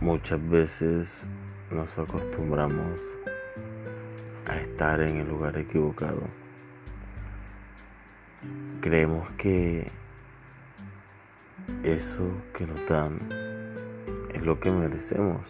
Muchas 0.00 0.48
veces 0.48 1.10
nos 1.72 1.98
acostumbramos 1.98 3.00
a 4.46 4.56
estar 4.58 5.00
en 5.00 5.16
el 5.16 5.28
lugar 5.28 5.58
equivocado. 5.58 6.22
Creemos 8.80 9.28
que 9.32 9.90
eso 11.82 12.30
que 12.56 12.64
nos 12.64 12.88
dan 12.88 13.18
es 14.32 14.40
lo 14.42 14.60
que 14.60 14.70
merecemos. 14.70 15.40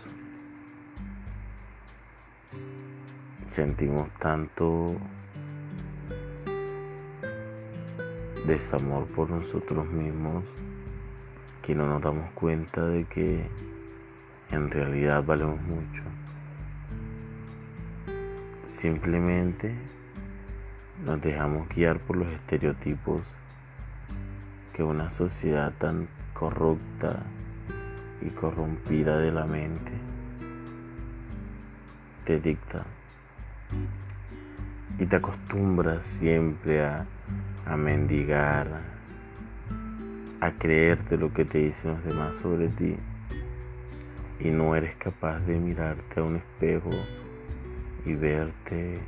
Sentimos 3.50 4.08
tanto 4.18 4.96
desamor 8.46 9.04
por 9.08 9.29
nosotros 9.29 9.86
mismos 9.89 10.43
que 11.62 11.75
no 11.75 11.86
nos 11.86 12.00
damos 12.00 12.30
cuenta 12.30 12.86
de 12.86 13.04
que 13.04 13.44
en 14.50 14.70
realidad 14.70 15.25
valemos 15.25 15.61
mucho. 15.62 16.02
Simplemente 18.68 19.75
nos 21.04 21.20
dejamos 21.20 21.68
guiar 21.68 21.98
por 21.98 22.16
los 22.16 22.29
estereotipos 22.29 23.22
que 24.75 24.82
una 24.82 25.11
sociedad 25.11 25.72
tan 25.79 26.08
corrupta 26.32 27.22
y 28.20 28.30
corrompida 28.30 29.18
de 29.18 29.32
la 29.32 29.44
mente 29.44 29.92
te 32.25 32.41
dicta. 32.41 32.84
Y 34.98 35.06
te 35.06 35.17
acostumbras 35.17 36.00
siempre 36.19 36.84
a, 36.84 37.05
a 37.67 37.77
mendigar, 37.77 38.67
a 40.41 40.51
creerte 40.53 41.17
lo 41.17 41.33
que 41.33 41.45
te 41.45 41.58
dicen 41.58 41.92
los 41.92 42.05
demás 42.05 42.36
sobre 42.39 42.69
ti 42.69 42.97
y 44.41 44.50
no 44.50 44.75
eres 44.75 44.94
capaz 44.97 45.41
de 45.41 45.58
mirarte 45.58 46.20
a 46.20 46.22
un 46.22 46.36
espejo 46.36 46.91
y 48.05 48.14
verte 48.14 48.98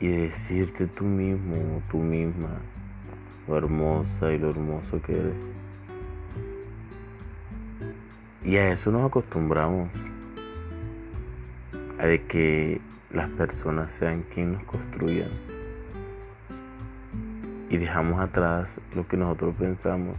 y 0.00 0.08
decirte 0.08 0.86
tú 0.86 1.04
mismo 1.04 1.54
o 1.54 1.82
tú 1.90 1.98
misma 1.98 2.50
lo 3.46 3.56
hermosa 3.56 4.32
y 4.32 4.38
lo 4.38 4.50
hermoso 4.50 5.00
que 5.02 5.12
eres. 5.12 5.34
Y 8.44 8.56
a 8.56 8.72
eso 8.72 8.90
nos 8.90 9.06
acostumbramos, 9.06 9.88
a 11.98 12.06
de 12.06 12.22
que 12.22 12.80
las 13.12 13.28
personas 13.30 13.92
sean 13.92 14.24
quien 14.34 14.54
nos 14.54 14.64
construyan 14.64 15.30
y 17.70 17.76
dejamos 17.76 18.20
atrás 18.20 18.68
lo 18.94 19.06
que 19.06 19.16
nosotros 19.16 19.54
pensamos. 19.58 20.16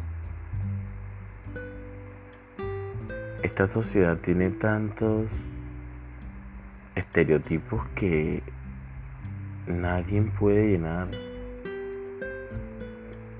Esta 3.43 3.67
sociedad 3.67 4.17
tiene 4.17 4.49
tantos 4.51 5.27
estereotipos 6.95 7.85
que 7.89 8.41
nadie 9.67 10.21
puede 10.39 10.69
llenar. 10.69 11.09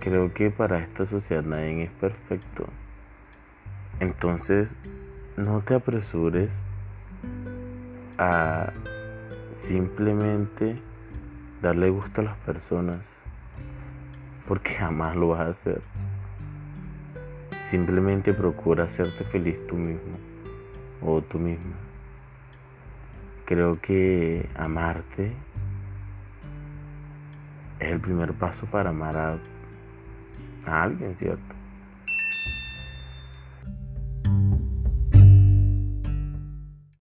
Creo 0.01 0.33
que 0.33 0.51
para 0.51 0.79
esta 0.79 1.05
sociedad 1.05 1.43
nadie 1.43 1.83
es 1.83 1.91
perfecto. 1.91 2.67
Entonces, 4.01 4.69
no 5.37 5.61
te 5.61 5.75
apresures 5.75 6.49
a 8.17 8.73
simplemente 9.65 10.75
darle 11.61 11.89
gusto 11.89 12.19
a 12.19 12.25
las 12.25 12.37
personas 12.39 12.97
porque 14.49 14.73
jamás 14.73 15.15
lo 15.15 15.29
vas 15.29 15.39
a 15.39 15.49
hacer. 15.51 15.81
Simplemente 17.73 18.35
procura 18.35 18.83
hacerte 18.83 19.23
feliz 19.23 19.57
tú 19.65 19.75
mismo 19.75 20.19
o 21.01 21.23
tú 21.23 21.39
misma. 21.39 21.73
Creo 23.45 23.81
que 23.81 24.47
amarte 24.55 25.31
es 27.79 27.91
el 27.91 27.99
primer 27.99 28.33
paso 28.33 28.67
para 28.67 28.91
amar 28.91 29.17
a, 30.67 30.83
alguien, 30.83 31.15
¿cierto? 31.17 31.52